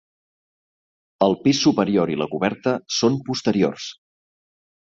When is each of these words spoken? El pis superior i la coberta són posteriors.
El 1.25 1.35
pis 1.43 1.59
superior 1.67 2.13
i 2.15 2.19
la 2.23 2.29
coberta 2.33 2.75
són 3.01 3.21
posteriors. 3.29 3.87